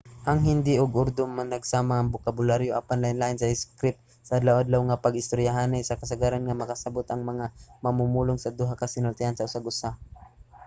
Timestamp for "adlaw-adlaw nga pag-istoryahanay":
4.37-5.81